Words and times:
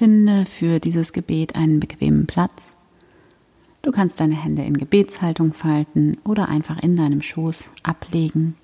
Finde 0.00 0.46
für 0.46 0.80
dieses 0.80 1.12
Gebet 1.12 1.56
einen 1.56 1.78
bequemen 1.78 2.26
Platz. 2.26 2.72
Du 3.82 3.90
kannst 3.90 4.18
deine 4.18 4.34
Hände 4.34 4.62
in 4.62 4.78
Gebetshaltung 4.78 5.52
falten 5.52 6.16
oder 6.24 6.48
einfach 6.48 6.82
in 6.82 6.96
deinem 6.96 7.20
Schoß 7.20 7.68
ablegen, 7.82 8.54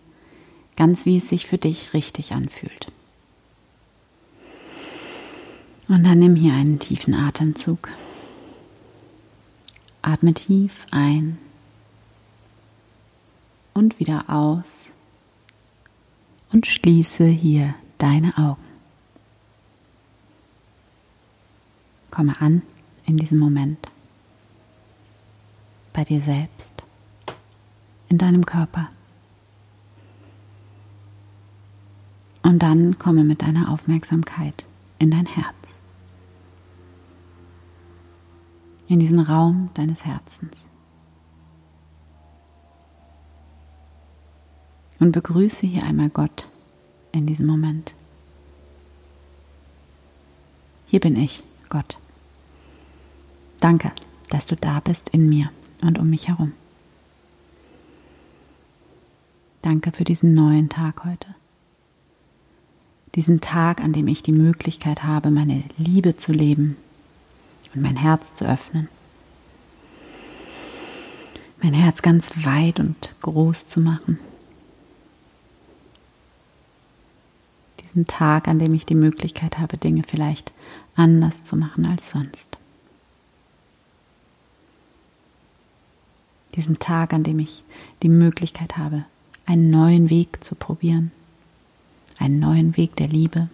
ganz 0.79 1.05
wie 1.05 1.19
es 1.19 1.29
sich 1.29 1.47
für 1.47 1.59
dich 1.59 1.93
richtig 1.93 2.33
anfühlt. 2.33 2.87
Und 5.89 6.05
dann 6.05 6.21
nimm 6.21 6.37
hier 6.37 6.55
einen 6.55 6.79
tiefen 6.79 7.13
Atemzug. 7.13 7.91
Atme 10.01 10.33
tief 10.33 10.87
ein 10.91 11.37
und 13.75 14.01
wieder 14.01 14.25
aus 14.29 14.87
und 16.51 16.67
schließe 16.67 17.27
hier 17.27 17.75
deine 17.99 18.39
Augen. 18.39 18.76
Komme 22.17 22.41
an 22.41 22.63
in 23.05 23.19
diesem 23.19 23.39
Moment 23.39 23.93
bei 25.93 26.03
dir 26.03 26.23
selbst, 26.23 26.83
in 28.09 28.17
deinem 28.17 28.47
Körper. 28.47 28.89
Und 32.43 32.61
dann 32.63 32.99
komme 32.99 33.23
mit 33.23 33.43
deiner 33.43 33.71
Aufmerksamkeit 33.71 34.65
in 34.99 35.11
dein 35.11 35.27
Herz. 35.27 35.77
In 38.89 38.99
diesen 38.99 39.21
Raum 39.21 39.69
deines 39.75 40.07
Herzens. 40.07 40.71
Und 45.01 45.13
begrüße 45.13 45.67
hier 45.67 45.83
einmal 45.83 46.09
Gott 46.09 46.49
in 47.13 47.27
diesem 47.27 47.47
Moment. 47.47 47.95
Hier 50.87 51.01
bin 51.01 51.15
ich, 51.15 51.45
Gott. 51.69 51.99
Danke, 53.61 53.93
dass 54.31 54.47
du 54.47 54.57
da 54.57 54.81
bist 54.81 55.09
in 55.11 55.29
mir 55.29 55.51
und 55.83 55.99
um 55.99 56.11
mich 56.11 56.29
herum. 56.29 56.53
Danke 59.63 59.93
für 59.93 60.05
diesen 60.05 60.35
neuen 60.35 60.69
Tag 60.69 61.05
heute. 61.05 61.27
Diesen 63.15 63.41
Tag, 63.41 63.81
an 63.81 63.93
dem 63.93 64.07
ich 64.09 64.23
die 64.23 64.33
Möglichkeit 64.33 65.03
habe, 65.03 65.31
meine 65.31 65.65
Liebe 65.79 66.17
zu 66.17 66.33
leben 66.33 66.77
und 67.75 67.83
mein 67.83 67.97
Herz 67.97 68.35
zu 68.35 68.45
öffnen. 68.47 68.89
Mein 71.63 71.73
Herz 71.73 72.03
ganz 72.03 72.45
weit 72.45 72.79
und 72.79 73.15
groß 73.23 73.67
zu 73.67 73.81
machen. 73.81 74.21
Diesen 77.81 78.07
Tag, 78.07 78.47
an 78.47 78.59
dem 78.59 78.75
ich 78.75 78.85
die 78.87 78.95
Möglichkeit 78.95 79.59
habe, 79.59 79.79
Dinge 79.79 80.03
vielleicht 80.07 80.53
anders 80.95 81.43
zu 81.43 81.57
machen 81.57 81.87
als 81.87 82.11
sonst. 82.11 82.59
Diesen 86.57 86.79
Tag, 86.79 87.13
an 87.13 87.23
dem 87.23 87.39
ich 87.39 87.63
die 88.03 88.09
Möglichkeit 88.09 88.77
habe, 88.77 89.05
einen 89.45 89.71
neuen 89.71 90.11
Weg 90.11 90.43
zu 90.43 90.55
probieren. 90.55 91.13
Einen 92.19 92.39
neuen 92.39 92.77
Weg 92.77 92.97
der 92.97 93.09
Liebe, 93.09 93.49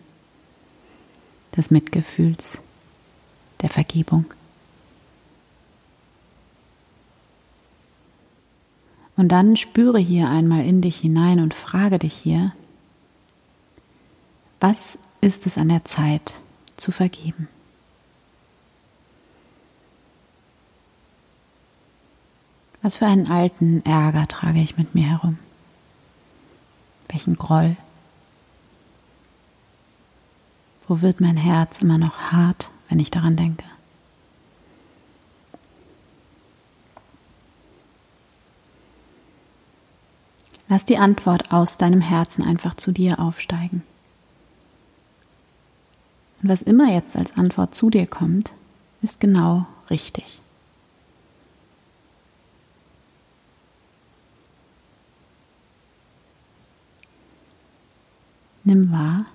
des 1.56 1.70
Mitgefühls, 1.70 2.61
der 3.61 3.70
Vergebung. 3.70 4.27
Und 9.17 9.29
dann 9.29 9.57
spüre 9.57 9.98
hier 9.98 10.29
einmal 10.29 10.64
in 10.64 10.80
dich 10.80 10.98
hinein 10.98 11.41
und 11.41 11.55
frage 11.55 11.98
dich 11.98 12.14
hier, 12.14 12.52
was 14.61 14.98
ist 15.20 15.46
es 15.46 15.58
an 15.58 15.68
der 15.68 15.85
Zeit 15.85 16.41
zu 16.77 16.92
vergeben? 16.92 17.48
Was 22.83 22.97
für 22.97 23.07
einen 23.07 23.31
alten 23.31 23.81
Ärger 23.83 24.27
trage 24.27 24.59
ich 24.59 24.77
mit 24.77 24.95
mir 24.95 25.09
herum? 25.09 25.39
Welchen 27.09 27.37
Groll? 27.37 27.77
Wo 30.89 31.01
wird 31.01 31.21
mein 31.21 31.37
Herz 31.37 31.79
immer 31.79 31.97
noch 31.97 32.33
hart, 32.33 32.71
wenn 32.89 32.98
ich 32.98 33.11
daran 33.11 33.37
denke? 33.37 33.65
Lass 40.69 40.85
die 40.85 40.98
Antwort 40.98 41.53
aus 41.53 41.77
deinem 41.77 42.01
Herzen 42.01 42.42
einfach 42.42 42.75
zu 42.75 42.92
dir 42.92 43.21
aufsteigen. 43.21 43.83
Und 46.42 46.48
was 46.48 46.63
immer 46.63 46.92
jetzt 46.92 47.17
als 47.17 47.37
Antwort 47.37 47.75
zu 47.75 47.91
dir 47.91 48.07
kommt, 48.07 48.53
ist 49.03 49.21
genau 49.21 49.67
richtig. 49.91 50.42
Nimm 58.73 58.91
wahr, 58.91 59.27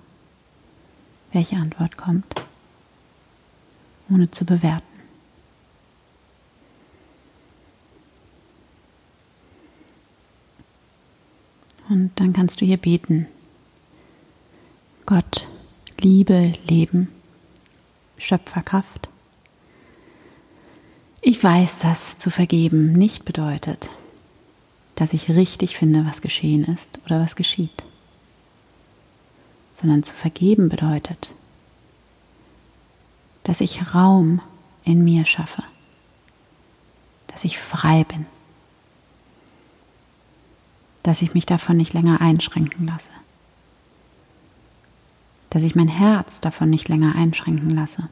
welche 1.32 1.58
Antwort 1.58 1.96
kommt, 1.96 2.26
ohne 4.10 4.32
zu 4.32 4.46
bewerten. 4.46 4.84
Und 11.88 12.14
dann 12.16 12.34
kannst 12.34 12.62
du 12.62 12.66
hier 12.66 12.78
beten. 12.78 13.28
Gott, 15.06 15.48
Liebe, 16.00 16.54
Leben, 16.68 17.10
Schöpferkraft. 18.18 19.08
Ich 21.22 21.44
weiß, 21.44 21.78
dass 21.78 22.18
zu 22.18 22.32
vergeben 22.32 22.94
nicht 22.94 23.24
bedeutet, 23.24 23.92
dass 24.96 25.14
ich 25.14 25.30
richtig 25.30 25.78
finde, 25.78 26.08
was 26.08 26.24
geschehen 26.24 26.64
ist 26.64 27.00
oder 27.06 27.20
was 27.20 27.36
geschieht 27.36 27.87
sondern 29.78 30.02
zu 30.02 30.16
vergeben 30.16 30.70
bedeutet, 30.70 31.36
dass 33.44 33.62
ich 33.62 33.94
Raum 33.94 34.42
in 34.84 35.04
mir 35.04 35.24
schaffe, 35.24 35.62
dass 37.28 37.44
ich 37.44 37.60
frei 37.60 38.04
bin, 38.06 38.26
dass 41.04 41.22
ich 41.22 41.36
mich 41.36 41.46
davon 41.46 41.78
nicht 41.78 41.94
länger 41.94 42.22
einschränken 42.22 42.88
lasse, 42.88 43.12
dass 45.52 45.62
ich 45.62 45.76
mein 45.76 45.90
Herz 45.90 46.42
davon 46.42 46.72
nicht 46.72 46.90
länger 46.90 47.14
einschränken 47.14 47.70
lasse, 47.70 48.10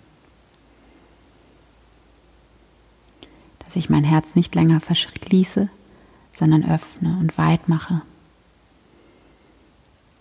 dass 3.58 3.76
ich 3.76 3.90
mein 3.90 4.04
Herz 4.04 4.36
nicht 4.36 4.54
länger 4.54 4.82
verschließe, 4.82 5.68
sondern 6.32 6.64
öffne 6.64 7.18
und 7.20 7.40
weit 7.40 7.68
mache 7.68 8.04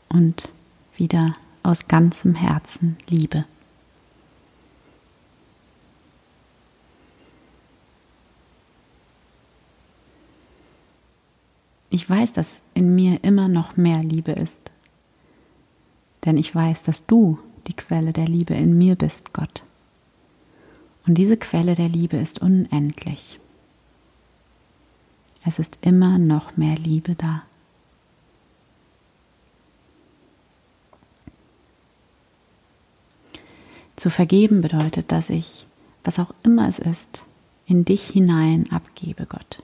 und 0.08 0.48
wieder 0.96 1.34
aus 1.62 1.88
ganzem 1.88 2.34
Herzen 2.34 2.96
liebe. 3.08 3.44
Ich 11.90 12.10
weiß, 12.10 12.32
dass 12.32 12.62
in 12.74 12.94
mir 12.94 13.22
immer 13.22 13.46
noch 13.46 13.76
mehr 13.76 14.02
Liebe 14.02 14.32
ist, 14.32 14.72
denn 16.24 16.36
ich 16.36 16.52
weiß, 16.52 16.82
dass 16.82 17.06
du 17.06 17.38
die 17.68 17.74
Quelle 17.74 18.12
der 18.12 18.26
Liebe 18.26 18.54
in 18.54 18.76
mir 18.76 18.96
bist, 18.96 19.32
Gott. 19.32 19.62
Und 21.06 21.14
diese 21.14 21.36
Quelle 21.36 21.74
der 21.74 21.88
Liebe 21.88 22.16
ist 22.16 22.40
unendlich. 22.40 23.38
Es 25.46 25.58
ist 25.58 25.78
immer 25.82 26.18
noch 26.18 26.56
mehr 26.56 26.76
Liebe 26.76 27.14
da. 27.14 27.42
Zu 34.04 34.10
vergeben 34.10 34.60
bedeutet, 34.60 35.12
dass 35.12 35.30
ich, 35.30 35.64
was 36.04 36.18
auch 36.18 36.34
immer 36.42 36.68
es 36.68 36.78
ist, 36.78 37.24
in 37.64 37.86
dich 37.86 38.06
hinein 38.06 38.70
abgebe, 38.70 39.24
Gott. 39.24 39.62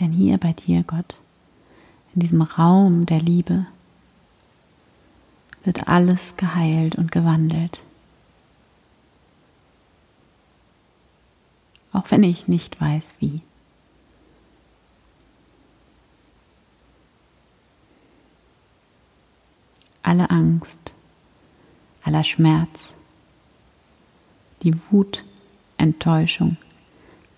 Denn 0.00 0.10
hier 0.10 0.38
bei 0.38 0.54
dir, 0.54 0.84
Gott, 0.84 1.20
in 2.14 2.20
diesem 2.20 2.40
Raum 2.40 3.04
der 3.04 3.20
Liebe, 3.20 3.66
wird 5.62 5.86
alles 5.86 6.38
geheilt 6.38 6.94
und 6.94 7.12
gewandelt. 7.12 7.84
Auch 11.92 12.10
wenn 12.10 12.22
ich 12.22 12.48
nicht 12.48 12.80
weiß, 12.80 13.16
wie. 13.18 13.42
Alle 20.06 20.30
Angst, 20.30 20.94
aller 22.04 22.22
Schmerz, 22.22 22.94
die 24.62 24.72
Wut, 24.90 25.24
Enttäuschung, 25.78 26.56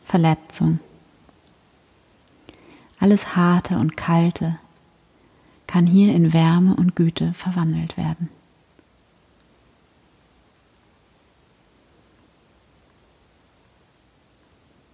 Verletzung, 0.03 0.79
alles 3.00 3.35
Harte 3.35 3.79
und 3.79 3.97
Kalte 3.97 4.59
kann 5.67 5.87
hier 5.87 6.15
in 6.15 6.35
Wärme 6.35 6.76
und 6.76 6.94
Güte 6.94 7.32
verwandelt 7.32 7.97
werden. 7.97 8.29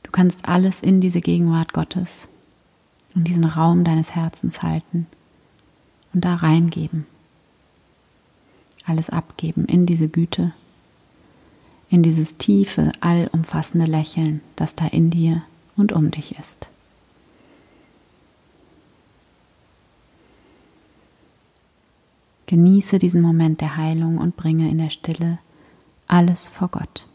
Du 0.05 0.13
kannst 0.13 0.47
alles 0.49 0.81
in 0.81 1.01
diese 1.01 1.21
Gegenwart 1.21 1.73
Gottes, 1.73 2.29
in 3.17 3.25
diesen 3.25 3.45
Raum 3.45 3.83
deines 3.83 4.15
Herzens 4.15 4.63
halten 4.63 5.09
und 6.13 6.25
da 6.25 6.37
reingeben. 6.37 7.07
Alles 8.87 9.11
abgeben 9.11 9.65
in 9.65 9.87
diese 9.87 10.09
Güte, 10.09 10.53
in 11.89 12.03
dieses 12.03 12.37
tiefe, 12.39 12.93
allumfassende 13.01 13.87
Lächeln, 13.87 14.41
das 14.57 14.75
da 14.75 14.87
in 14.87 15.11
dir 15.11 15.43
und 15.77 15.93
um 15.93 16.11
dich 16.11 16.39
ist. 16.39 16.69
Genieße 22.47 22.99
diesen 22.99 23.23
Moment 23.23 23.61
der 23.61 23.77
Heilung 23.77 24.19
und 24.19 24.37
bringe 24.37 24.71
in 24.71 24.79
der 24.79 24.91
Stille 24.91 25.39
alles 26.07 26.49
vor 26.49 26.69
Gott. 26.69 27.07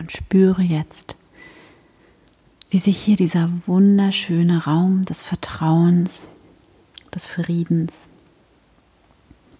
Und 0.00 0.10
spüre 0.10 0.62
jetzt, 0.62 1.16
wie 2.70 2.78
sich 2.78 2.98
hier 2.98 3.16
dieser 3.16 3.50
wunderschöne 3.66 4.64
Raum 4.64 5.04
des 5.04 5.22
Vertrauens, 5.22 6.28
des 7.14 7.26
Friedens, 7.26 8.08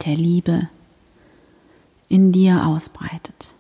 der 0.05 0.17
Liebe 0.17 0.69
in 2.09 2.33
dir 2.33 2.67
ausbreitet. 2.67 3.55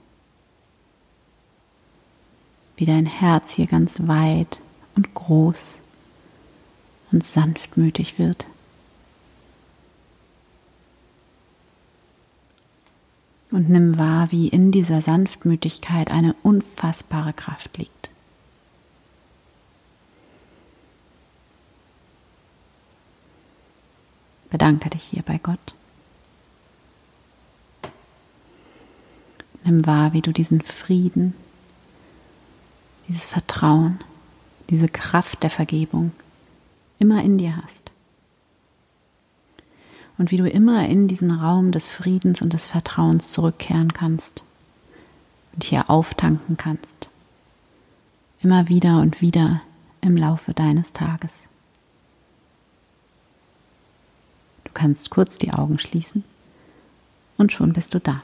Wie 2.76 2.86
dein 2.86 3.06
Herz 3.06 3.52
hier 3.52 3.66
ganz 3.66 4.00
weit 4.06 4.62
und 4.96 5.12
groß 5.12 5.80
und 7.12 7.24
sanftmütig 7.24 8.18
wird. 8.18 8.46
Und 13.60 13.68
nimm 13.68 13.98
wahr, 13.98 14.32
wie 14.32 14.48
in 14.48 14.72
dieser 14.72 15.02
Sanftmütigkeit 15.02 16.10
eine 16.10 16.34
unfassbare 16.42 17.34
Kraft 17.34 17.76
liegt. 17.76 18.10
Bedanke 24.48 24.88
dich 24.88 25.02
hier 25.02 25.22
bei 25.22 25.36
Gott. 25.36 25.74
Nimm 29.64 29.84
wahr, 29.84 30.14
wie 30.14 30.22
du 30.22 30.32
diesen 30.32 30.62
Frieden, 30.62 31.34
dieses 33.08 33.26
Vertrauen, 33.26 33.98
diese 34.70 34.88
Kraft 34.88 35.42
der 35.42 35.50
Vergebung 35.50 36.12
immer 36.98 37.22
in 37.22 37.36
dir 37.36 37.58
hast 37.62 37.89
und 40.20 40.30
wie 40.30 40.36
du 40.36 40.46
immer 40.46 40.86
in 40.86 41.08
diesen 41.08 41.30
Raum 41.30 41.72
des 41.72 41.88
Friedens 41.88 42.42
und 42.42 42.52
des 42.52 42.66
Vertrauens 42.66 43.32
zurückkehren 43.32 43.94
kannst 43.94 44.44
und 45.54 45.64
hier 45.64 45.88
auftanken 45.88 46.58
kannst. 46.58 47.08
Immer 48.42 48.68
wieder 48.68 49.00
und 49.00 49.22
wieder 49.22 49.62
im 50.02 50.18
Laufe 50.18 50.52
deines 50.52 50.92
Tages. 50.92 51.44
Du 54.64 54.72
kannst 54.74 55.08
kurz 55.08 55.38
die 55.38 55.54
Augen 55.54 55.78
schließen 55.78 56.22
und 57.38 57.50
schon 57.50 57.72
bist 57.72 57.94
du 57.94 57.98
da. 57.98 58.20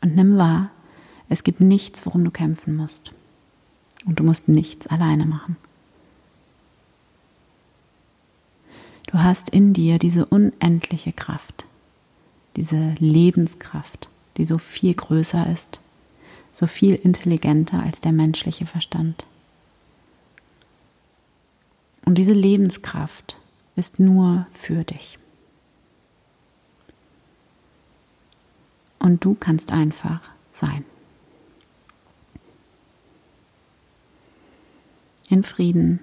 Und 0.00 0.16
nimm 0.16 0.38
wahr, 0.38 0.70
es 1.28 1.44
gibt 1.44 1.60
nichts, 1.60 2.04
worum 2.04 2.24
du 2.24 2.32
kämpfen 2.32 2.74
musst. 2.74 3.12
Und 4.04 4.18
du 4.18 4.24
musst 4.24 4.48
nichts 4.48 4.88
alleine 4.88 5.24
machen. 5.24 5.56
Du 9.14 9.22
hast 9.22 9.48
in 9.48 9.72
dir 9.72 10.00
diese 10.00 10.26
unendliche 10.26 11.12
Kraft, 11.12 11.66
diese 12.56 12.96
Lebenskraft, 12.98 14.10
die 14.36 14.44
so 14.44 14.58
viel 14.58 14.92
größer 14.92 15.48
ist, 15.52 15.80
so 16.50 16.66
viel 16.66 16.96
intelligenter 16.96 17.80
als 17.80 18.00
der 18.00 18.10
menschliche 18.10 18.66
Verstand. 18.66 19.24
Und 22.04 22.18
diese 22.18 22.32
Lebenskraft 22.32 23.38
ist 23.76 24.00
nur 24.00 24.48
für 24.52 24.82
dich. 24.82 25.20
Und 28.98 29.24
du 29.24 29.36
kannst 29.38 29.70
einfach 29.70 30.22
sein. 30.50 30.84
In 35.28 35.44
Frieden 35.44 36.00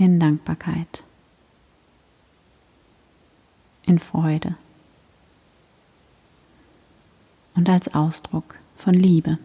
in 0.00 0.18
Dankbarkeit, 0.18 1.04
in 3.84 3.98
Freude 3.98 4.54
und 7.54 7.68
als 7.68 7.94
Ausdruck 7.94 8.56
von 8.76 8.94
Liebe. 8.94 9.38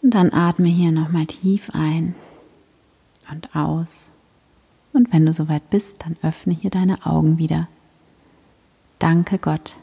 Und 0.00 0.14
dann 0.14 0.32
atme 0.32 0.68
hier 0.68 0.92
nochmal 0.92 1.26
tief 1.26 1.70
ein 1.74 2.14
und 3.30 3.54
aus. 3.54 4.10
Und 4.94 5.12
wenn 5.12 5.26
du 5.26 5.34
soweit 5.34 5.68
bist, 5.68 5.96
dann 6.06 6.16
öffne 6.22 6.54
hier 6.54 6.70
deine 6.70 7.04
Augen 7.04 7.36
wieder. 7.36 7.68
Danke 8.98 9.38
Gott. 9.38 9.76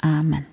Amen. 0.00 0.49